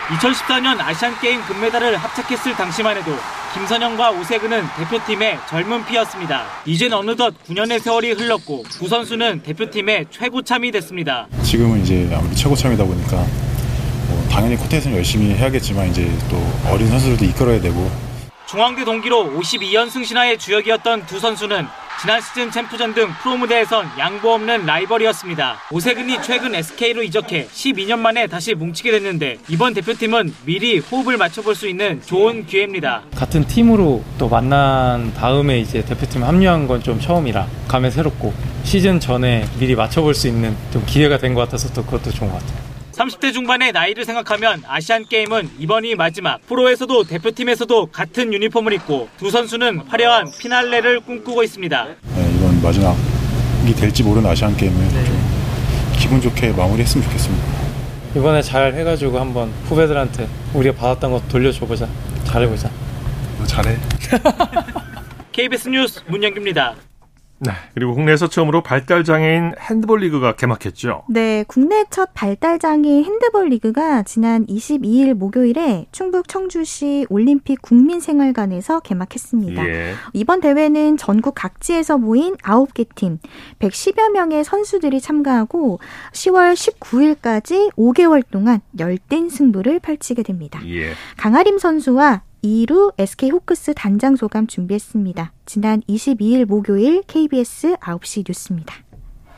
[0.09, 3.15] 2014년 아시안게임 금메달을 합작했을 당시만 해도
[3.53, 6.45] 김선영과 오세근은 대표팀의 젊은 피였습니다.
[6.65, 11.27] 이젠 어느덧 9년의 세월이 흘렀고 두 선수는 대표팀의 최고참이 됐습니다.
[11.43, 13.17] 지금은 이제 아무리 최고참이다 보니까
[14.07, 16.37] 뭐 당연히 코트에서는 열심히 해야겠지만 이제 또
[16.71, 17.91] 어린 선수들도 이끌어야 되고
[18.47, 21.67] 중앙대 동기로 52연승 신화의 주역이었던 두 선수는
[22.01, 25.57] 지난 시즌 챔프전 등 프로 무대에선 양보 없는 라이벌이었습니다.
[25.71, 31.67] 오세근이 최근 SK로 이적해 12년 만에 다시 뭉치게 됐는데 이번 대표팀은 미리 호흡을 맞춰볼 수
[31.67, 33.03] 있는 좋은 기회입니다.
[33.15, 38.33] 같은 팀으로 또 만난 다음에 이제 대표팀 합류한 건 좀 처음이라 감회 새롭고
[38.63, 42.39] 시즌 전에 미리 맞춰볼 수 있는 좀 기회가 된 것 같아서 또 그것도 좋은 것
[42.39, 42.70] 같아요.
[43.01, 46.39] 30대 중반의 나이를 생각하면 아시안 게임은 이번이 마지막.
[46.47, 51.85] 프로에서도 대표팀에서도 같은 유니폼을 입고 두 선수는 화려한 피날레를 꿈꾸고 있습니다.
[51.85, 55.05] 네, 이번 마지막이 될지 모르는 아시안 게임을 네.
[55.05, 55.19] 좀
[55.97, 57.45] 기분 좋게 마무리했으면 좋겠습니다.
[58.15, 61.87] 이번에 잘 해가지고 한번 후배들한테 우리가 받았던 거 돌려줘보자.
[62.25, 62.69] 잘해보자.
[63.39, 63.77] 너 잘해.
[65.31, 66.75] KBS 뉴스 문영규입니다.
[67.43, 67.51] 네.
[67.73, 71.03] 그리고 국내에서 처음으로 발달 장애인 핸드볼 리그가 개막했죠.
[71.09, 71.43] 네.
[71.47, 79.67] 국내 첫 발달 장애인 핸드볼 리그가 지난 22일 목요일에 충북 청주시 올림픽 국민생활관에서 개막했습니다.
[79.67, 79.93] 예.
[80.13, 83.17] 이번 대회는 전국 각지에서 모인 9개 팀,
[83.59, 85.79] 110여 명의 선수들이 참가하고
[86.11, 90.61] 10월 19일까지 5개월 동안 열띤 승부를 펼치게 됩니다.
[90.67, 90.91] 예.
[91.17, 95.31] 강아림 선수와 2루 SK 호크스 단장 소감 준비했습니다.
[95.45, 98.73] 지난 22일 목요일 KBS 9시 뉴스입니다.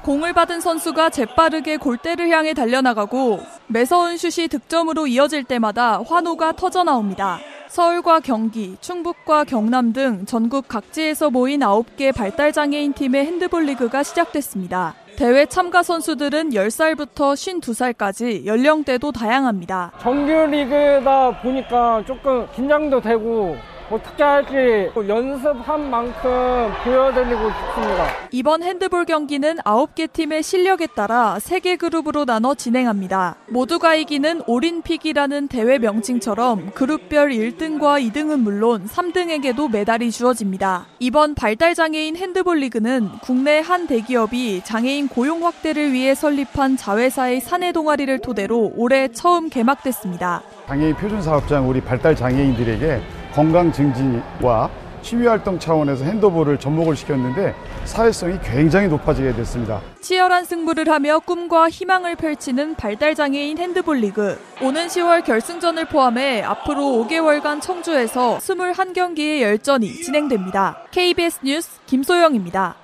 [0.03, 7.39] 공을 받은 선수가 재빠르게 골대를 향해 달려나가고 매서운 슛이 득점으로 이어질 때마다 환호가 터져 나옵니다.
[7.69, 14.93] 서울과 경기, 충북과 경남 등 전국 각지에서 모인 9개 발달장애인 팀의 핸드볼 리그가 시작됐습니다.
[15.15, 19.93] 대회 참가 선수들은 10살부터 52살까지 연령대도 다양합니다.
[20.01, 23.55] 정규 리그다 보니까 조금 긴장도 되고
[23.89, 28.08] 어떻게 할지 연습한 만큼 보여드리고 싶습니다.
[28.32, 33.36] 이번 핸드볼 경기는 9개 팀의 실력에 따라 3개 그룹으로 나눠 진행합니다.
[33.50, 40.88] 모두가 이기는 올림픽이라는 대회 명칭처럼 그룹별 1등과 2등은 물론 3등에게도 메달이 주어집니다.
[41.00, 48.17] 이번 발달장애인 핸드볼 리그는 국내 한 대기업이 장애인 고용 확대를 위해 설립한 자회사의 사내 동아리를
[48.19, 50.41] 토대로 올해 처음 개막됐습니다.
[50.67, 54.69] 장애인 표준 사업장 우리 발달 장애인들에게 건강 증진과
[55.02, 57.54] 취미 활동 차원에서 핸드볼을 접목을 시켰는데
[57.86, 59.82] 사회성이 굉장히 높아지게 됐습니다.
[60.02, 64.39] 치열한 승부를 하며 꿈과 희망을 펼치는 발달장애인 핸드볼 리그.
[64.62, 70.84] 오는 10월 결승전을 포함해 앞으로 5개월간 청주에서 21경기의 열전이 진행됩니다.
[70.91, 72.83] KBS 뉴스 김소영입니다.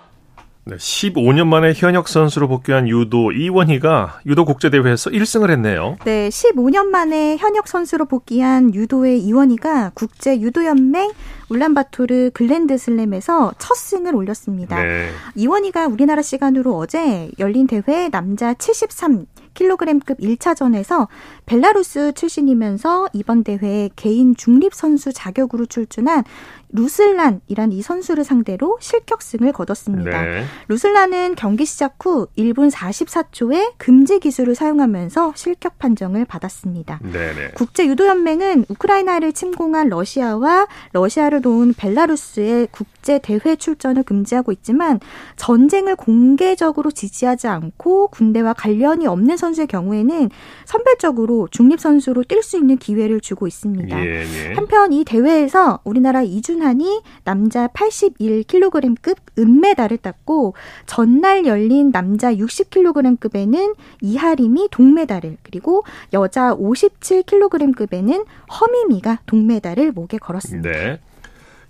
[0.69, 5.97] 네, 15년 만에 현역 선수로 복귀한 유도 이원희가 유도 국제대회에서 1승을 했네요.
[6.05, 11.11] 네, 15년 만에 현역 선수로 복귀한 유도의 이원희가 국제 유도연맹
[11.49, 14.81] 울란바토르 글랜드 슬램에서 첫 승을 올렸습니다.
[14.81, 15.09] 네.
[15.35, 21.07] 이원희가 우리나라 시간으로 어제 열린 대회 남자 73 킬로그램급 1차전에서
[21.45, 26.23] 벨라루스 출신이면서 이번 대회 개인 중립 선수 자격으로 출전한
[26.71, 30.21] 루슬란이란 이 선수를 상대로 실격승을 거뒀습니다.
[30.21, 30.43] 네.
[30.67, 36.99] 루슬란은 경기 시작 후 1분 44초에 금지 기술을 사용하면서 실격 판정을 받았습니다.
[37.01, 37.51] 네네.
[37.55, 44.99] 국제 유도 연맹은 우크라이나를 침공한 러시아와 러시아를 도운 벨라루스의 국제 대회 출전을 금지하고 있지만
[45.35, 50.29] 전쟁을 공개적으로 지지하지 않고 군대와 관련이 없는 선수의 경우에는
[50.65, 54.05] 선별적으로 중립 선수로 뛸 수 있는 기회를 주고 있습니다.
[54.05, 54.53] 예, 예.
[54.53, 60.53] 한편 이 대회에서 우리나라 이준환이 남자 81kg급 은메달을 땄고
[60.85, 65.83] 전날 열린 남자 60kg급에는 이하림이 동메달을 그리고
[66.13, 68.25] 여자 57kg급에는
[68.59, 70.69] 허미미가 동메달을 목에 걸었습니다.
[70.69, 70.99] 네.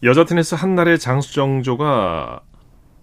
[0.02, 2.42] 여자 테니스 한나래 장수정조가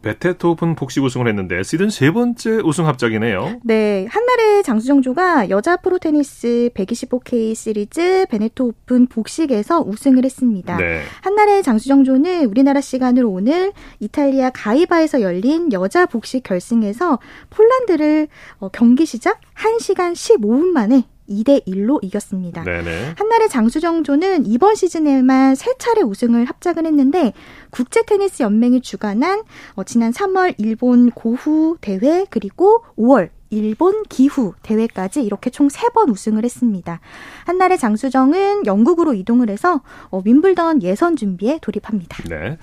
[0.01, 3.61] 베네토 오픈 복식 우승을 했는데 시즌 세 번째 우승 합작이네요.
[3.65, 10.77] 네, 한나래 장수정조가 여자 프로 테니스 125K 시리즈 베네토 오픈 복식에서 우승을 했습니다.
[10.79, 11.03] 네.
[11.23, 17.19] 한나래 장수정조는 우리나라 시간으로 오늘 이탈리아 가이바에서 열린 여자 복식 결승에서
[17.51, 18.29] 폴란드를
[18.59, 22.63] 어, 경기 시작 1시간 15분 만에 2대 1로 이겼습니다.
[22.65, 23.15] 네네.
[23.17, 27.33] 한나래 장수정조는 이번 시즌에만 세 차례 우승을 합작을 했는데
[27.71, 29.43] 국제 테니스 연맹이 주관한
[29.75, 36.11] 어, 지난 3월 일본 고후 대회 그리고 5월 일본 기후 대회까지 이렇게 총 세 번
[36.11, 37.01] 우승을 했습니다.
[37.45, 42.25] 한나의 장수정은 영국으로 이동을 해서 어, 윈블던 예선 준비에 돌입합니다.
[42.29, 42.59] 네.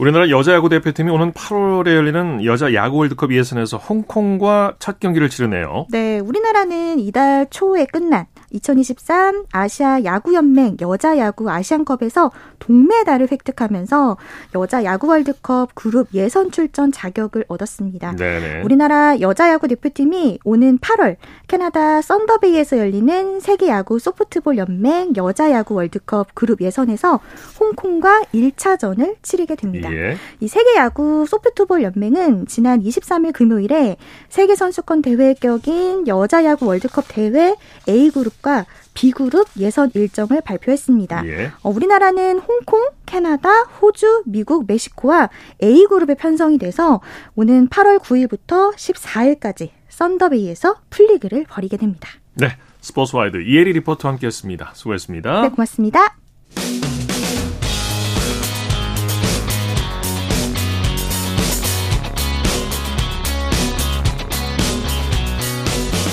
[0.00, 5.86] 우리나라 여자 야구 대표팀이 오는 8월에 열리는 여자 야구 월드컵 예선에서 홍콩과 첫 경기를 치르네요.
[5.90, 14.16] 네, 우리나라는 이달 초에 끝난 2023 아시아 야구연맹 여자 야구 아시안컵에서 동메달을 획득하면서
[14.54, 18.16] 여자 야구 월드컵 그룹 예선 출전 자격을 얻었습니다.
[18.16, 18.62] 네네.
[18.62, 21.16] 우리나라 여자 야구 대표팀이 오는 8월
[21.48, 27.20] 캐나다 썬더베이에서 열리는 세계 야구 소프트볼 연맹 여자 야구 월드컵 그룹 예선에서
[27.58, 29.92] 홍콩과 1차전을 치르게 됩니다.
[29.92, 30.16] 예.
[30.40, 33.96] 이 세계 야구 소프트볼 연맹은 지난 23일 금요일에
[34.28, 37.56] 세계 선수권 대회 격인 여자 야구 월드컵 대회
[37.88, 41.26] A 그룹 과 B그룹 예선 일정을 발표했습니다.
[41.26, 41.50] 예.
[41.62, 45.30] 어, 우리나라는 홍콩, 캐나다, 호주, 미국, 멕시코와
[45.62, 47.00] A그룹에 편성이 돼서
[47.36, 52.10] 오는 8월 9일부터 14일까지 썬더베이에서 풀리그를 벌이게 됩니다.
[52.34, 52.48] 네.
[52.82, 54.72] 스포츠와이드 이혜리 리포터와 함께했습니다.
[54.74, 55.40] 수고했습니다.
[55.40, 56.16] 네, 고맙습니다.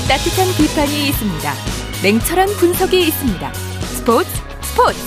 [0.07, 1.70] 따뜻한 비판이 있습니다.
[2.03, 3.53] 냉철한 분석이 있습니다.
[3.53, 4.27] 스포츠
[4.61, 4.99] 스포츠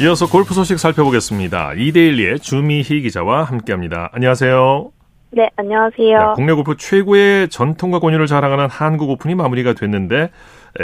[0.00, 1.74] 이어서 골프 소식 살펴보겠습니다.
[1.76, 4.10] 이데일리의 주미희 기자와 함께합니다.
[4.12, 4.90] 안녕하세요.
[5.30, 6.18] 네, 안녕하세요.
[6.18, 10.30] 자, 국내 골프 최고의 전통과 권위를 자랑하는 한국 오픈이 마무리가 됐는데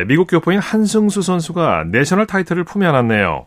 [0.06, 3.46] 미국 교포인 한승수 선수가 national 타이틀을 품에 안았네요.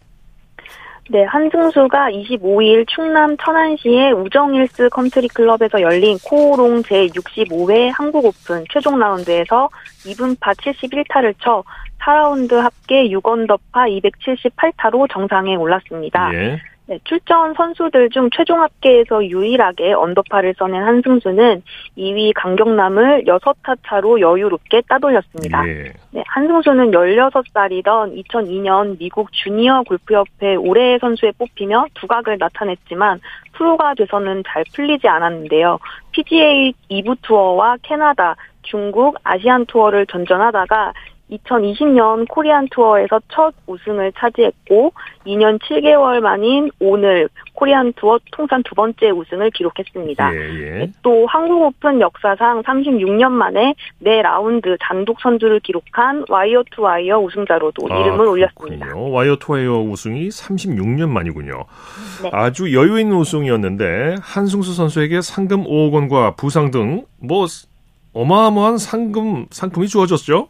[1.10, 9.70] 네, 한승수가 25일 충남 천안시의 우정힐스 컨트리 클럽에서 열린 코오롱 제65회 한국 오픈 최종 라운드에서
[10.06, 11.64] 2분파 71타를 쳐
[12.00, 16.34] 4라운드 합계 6언더파 278타로 정상에 올랐습니다.
[16.34, 16.60] 예.
[16.88, 21.62] 네, 출전 선수들 중 최종 합계에서 유일하게 언더파를 써낸 한승수는
[21.98, 25.68] 2위 강경남을 6타 차로 여유롭게 따돌렸습니다.
[25.68, 25.94] 예.
[26.12, 33.22] 네, 한승수는 16살이던 2002년 미국 주니어 골프협회 올해의 선수에 뽑히며 두각을 나타냈지만
[33.54, 35.78] 프로가 돼서는 잘 풀리지 않았는데요.
[36.12, 40.94] PGA 2부 투어와 캐나다, 중국, 아시안 투어를 전전하다가
[41.32, 44.94] 2020년 코리안 투어에서 첫 우승을 차지했고
[45.26, 50.36] 2년 7개월 만인 오늘 코리안 투어 통산 두 번째 우승을 기록했습니다.
[50.36, 50.92] 예, 예.
[51.04, 57.88] 또 한국 오픈 역사상 36년 만에 네 라운드 단독 선두를 기록한 와이어 투 와이어 우승자로도
[57.90, 58.86] 아, 이름을 올렸습니다.
[58.88, 59.12] 그렇군요.
[59.12, 61.64] 와이어 투 와이어 우승이 36년 만이군요.
[62.24, 62.30] 네.
[62.34, 67.46] 아주 여유 있는 우승이었는데 한승수 선수에게 상금 5억 원과 부상 등 뭐
[68.14, 70.50] 어마어마한 상금 상품이 주어졌죠?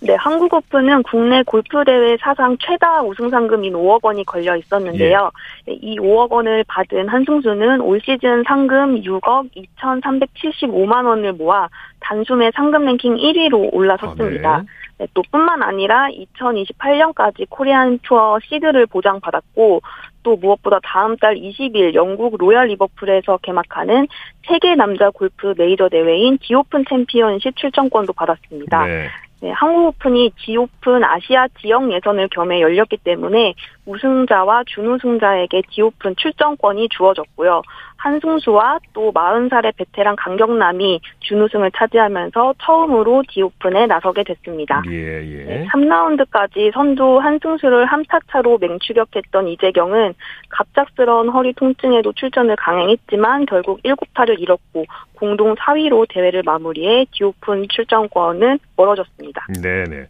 [0.00, 5.30] 네, 한국 오픈은 국내 골프 대회 사상 최다 우승 상금인 5억 원이 걸려 있었는데요.
[5.66, 11.68] 네, 이 5억 원을 받은 한승수는 올 시즌 상금 6억 2,375만 원을 모아
[12.00, 14.54] 단숨에 상금 랭킹 1위로 올라섰습니다.
[14.54, 14.66] 아, 네.
[14.98, 19.80] 네, 또 뿐만 아니라 2028년까지 코리안 투어 시드를 보장받았고
[20.24, 24.08] 또 무엇보다 다음 달 20일 영국 로얄 리버풀에서 개막하는
[24.46, 28.86] 세계 남자 골프 메이저 대회인 디오픈 챔피언십 출전권도 받았습니다.
[28.86, 29.08] 네.
[29.40, 33.54] 네, 한국 오픈이 디오픈 아시아 지역 예선을 겸해 열렸기 때문에
[33.88, 37.62] 우승자와 준우승자에게 디오픈 출전권이 주어졌고요.
[37.96, 44.82] 한승수와 또 40살의 베테랑 강경남이 준우승을 차지하면서 처음으로 디오픈에 나서게 됐습니다.
[44.88, 45.44] 예, 예.
[45.44, 50.14] 네, 3라운드까지 선두 한승수를 한 타 차로 맹추격했던 이재경은
[50.50, 54.84] 갑작스러운 허리 통증에도 출전을 강행했지만 결국 7타를 잃었고
[55.16, 59.46] 공동 4위로 대회를 마무리해 디오픈 출전권은 멀어졌습니다.
[59.60, 60.06] 네 네.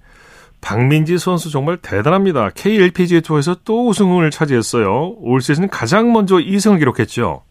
[0.60, 2.50] 박민지 선수 정말 대단합니다.
[2.50, 5.14] KLPGA 투어에서 또 우승을 차지했어요.
[5.18, 7.42] 올 시즌 가장 먼저 2승을 기록했죠.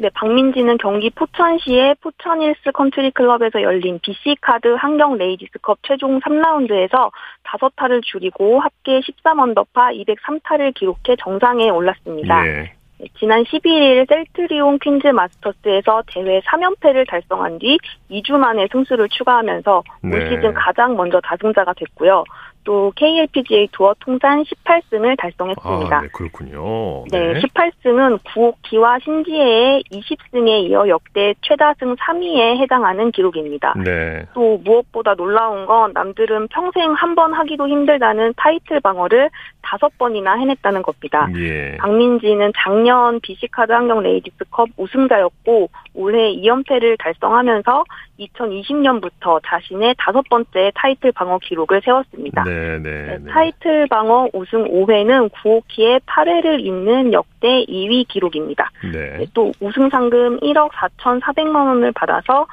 [0.00, 7.10] 네, 박민지는 경기 포천시의 포천힐스 컨트리 클럽에서 열린 BC카드 한경 레이디스컵 최종 3라운드에서
[7.44, 12.46] 5타를 줄이고 합계 13언더파 203타를 기록해 정상에 올랐습니다.
[12.46, 12.79] 예.
[13.00, 17.78] 네, 지난 11일 셀트리온 퀸즈 마스터스에서 대회 3연패를 달성한 뒤
[18.10, 20.28] 2주 만에 승수를 추가하면서 올 네.
[20.28, 22.24] 시즌 가장 먼저 다승자가 됐고요.
[22.64, 25.96] 또 KLPGA 투어 통산 18승을 달성했습니다.
[25.96, 27.04] 아, 네, 그렇군요.
[27.10, 33.74] 네, 18승은 구옥기와 신지혜의 20승에 이어 역대 최다승 3위에 해당하는 기록입니다.
[33.84, 34.24] 네.
[34.34, 39.30] 또 무엇보다 놀라운 건 남들은 평생 한 번 하기도 힘들다는 타이틀 방어를
[39.62, 41.28] 다섯 번이나 해냈다는 겁니다.
[41.34, 41.76] 예.
[41.78, 47.84] 박민지는 작년 2009년 BC카드 한경 레이디스컵 우승자였고 올해 2연패를 달성하면서
[48.20, 52.44] 2020년부터 자신의 다섯 번째 타이틀 방어 기록을 세웠습니다.
[52.44, 53.30] 네, 네, 네.
[53.30, 58.70] 타이틀 방어 우승 5회는 구호키의 8회를 잇는 역대 2위 기록입니다.
[58.92, 59.24] 네.
[59.34, 62.46] 또 우승 상금 1억 4,400만 원을 받아서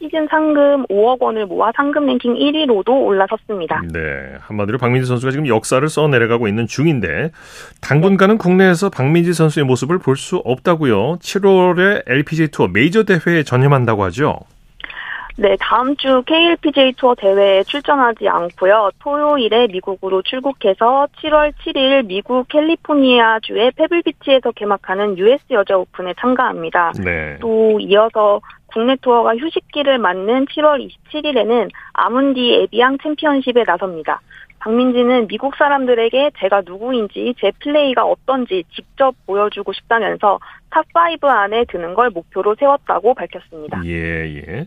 [0.00, 3.82] 시즌 상금 5억 원을 모아 상금 랭킹 1위로도 올라섰습니다.
[3.90, 4.34] 네.
[4.40, 7.30] 한마디로 박민지 선수가 지금 역사를 써내려가고 있는 중인데
[7.80, 11.16] 당분간은 국내에서 박민지 선수의 모습을 볼 수 없다고요.
[11.20, 14.40] 7월에 LPGA 투어 메이저 대회에 전념한다고 하죠.
[15.36, 18.90] 네, 다음 주 KLPJ 투어 대회에 출전하지 않고요.
[19.00, 26.92] 토요일에 미국으로 출국해서 7월 7일 미국 캘리포니아주의 페블비치에서 개막하는 US 여자 오픈에 참가합니다.
[27.04, 27.36] 네.
[27.40, 34.20] 또 이어서 국내 투어가 휴식기를 맞는 7월 27일에는 아문디 에비앙 챔피언십에 나섭니다.
[34.64, 40.38] 박민지는 미국 사람들에게 제가 누구인지 제 플레이가 어떤지 직접 보여주고 싶다면서
[40.70, 43.82] top5 안에 드는 걸 목표로 세웠다고 밝혔습니다.
[43.84, 43.90] 예,
[44.36, 44.66] 예.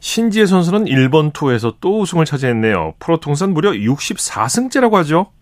[0.00, 2.94] 신지애 선수는 일본 투어에서 또 우승을 차지했네요.
[2.98, 5.32] 프로 통산 무려 64승째라고 하죠.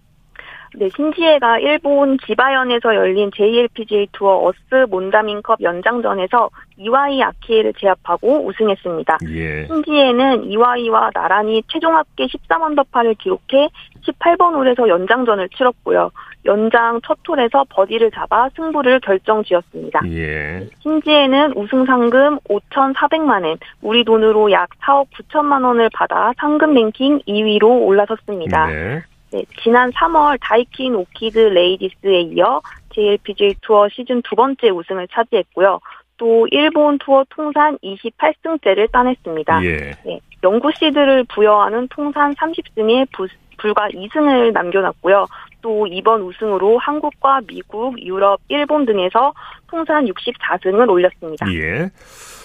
[0.79, 9.19] 네, 신지애가 일본 지바현에서 열린 JLPGA 투어 어스 몬다민컵 연장전에서 이와이 아키에를 제압하고 우승했습니다.
[9.31, 9.67] 예.
[9.69, 13.71] 신지혜는 이와이와 나란히 최종 합계 13언더파를 기록해
[14.07, 16.11] 18번 홀에서 연장전을 치렀고요.
[16.45, 20.01] 연장 첫 홀에서 버디를 잡아 승부를 결정지었습니다.
[20.11, 20.69] 예.
[20.81, 27.65] 신지애는 우승 상금 5,400만 원, 우리 돈으로 약 4억 9천만 원을 받아 상금 랭킹 2위로
[27.87, 28.67] 올라섰습니다.
[28.67, 29.03] 네.
[29.33, 32.61] 네, 지난 3월 다이킨 오키드 레이디스에 이어
[32.95, 35.81] JLPGA 투어 시즌 두 번째 우승을 차지했고요.
[36.17, 39.65] 또 일본 투어 통산 28승째를 따냈습니다.
[39.65, 39.77] 예.
[40.05, 45.27] 네, 영구 시드를 부여하는 통산 30승에 부, 불과 2승을 남겨놨고요.
[45.61, 49.35] 또 이번 우승으로 한국과 미국, 유럽, 일본 등에서
[49.67, 51.53] 통산 64승을 올렸습니다.
[51.53, 51.91] 예.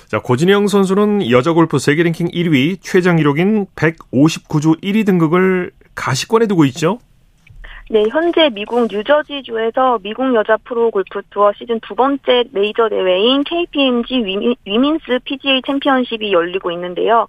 [0.07, 5.71] 자, 고진영 선수는 여자 골프 세계 랭킹 1위, 최장 기록인 159주 1위 등극을
[6.01, 6.97] 가시권에 두고 있죠?
[7.91, 14.23] 네, 현재 미국 뉴저지주에서 미국 여자 프로 골프 투어 시즌 두 번째 메이저 대회인 KPMG
[14.65, 17.27] 위민스 PGA 챔피언십이 열리고 있는데요.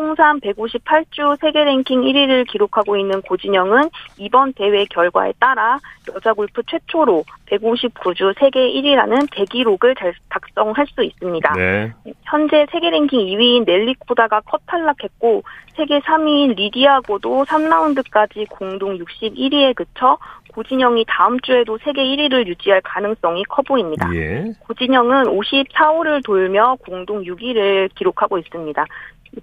[0.00, 5.78] 통산 158주 세계 랭킹 1위를 기록하고 있는 고진영은 이번 대회 결과에 따라
[6.14, 9.94] 여자 골프 최초로 159주 세계 1위라는 대기록을
[10.30, 11.52] 달성할 수 있습니다.
[11.52, 11.92] 네.
[12.22, 15.42] 현재 세계 랭킹 2위인 넬리 코다가 컷 탈락했고
[15.76, 20.16] 세계 3위인 리디아고도 3라운드까지 공동 61위에 그쳐
[20.54, 24.08] 고진영이 다음 주에도 세계 1위를 유지할 가능성이 커 보입니다.
[24.14, 24.44] 예.
[24.60, 28.84] 고진영은 54홀을 돌며 공동 6위를 기록하고 있습니다.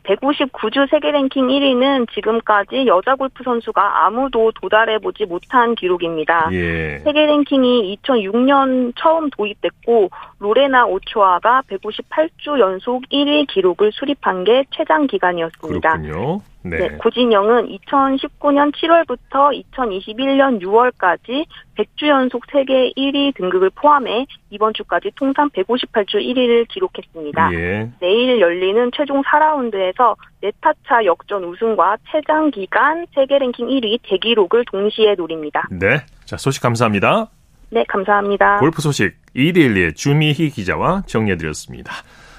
[0.03, 6.49] 159주 세계 랭킹 1위는 지금까지 여자 골프 선수가 아무도 도달해보지 못한 기록입니다.
[6.51, 6.99] 예.
[6.99, 10.09] 세계 랭킹이 2006년 처음 도입됐고
[10.39, 16.01] 로레나 오초아가 158주 연속 1위 기록을 수립한 게 최장 기간이었습니다.
[16.01, 16.41] 그렇군요.
[16.63, 16.77] 네.
[16.77, 16.97] 네.
[16.97, 21.45] 고진영은 2019년 7월부터 2021년 6월까지
[21.77, 27.53] 100주 연속 세계 1위 등극을 포함해 이번 주까지 통산 158주 1위를 기록했습니다.
[27.53, 27.89] 예.
[27.99, 35.67] 내일 열리는 최종 4라운드에서 네타차 역전 우승과 최장 기간 세계 랭킹 1위 대기록을 동시에 노립니다.
[35.71, 36.03] 네.
[36.25, 37.29] 자, 소식 감사합니다.
[37.69, 38.59] 네, 감사합니다.
[38.59, 41.91] 골프 소식 이데일리의 주미희 기자와 정리해드렸습니다.